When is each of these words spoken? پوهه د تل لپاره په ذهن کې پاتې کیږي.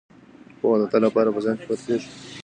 پوهه 0.59 0.77
د 0.81 0.83
تل 0.91 1.01
لپاره 1.07 1.29
په 1.35 1.39
ذهن 1.45 1.55
کې 1.59 1.65
پاتې 1.69 1.83
کیږي. 1.87 2.09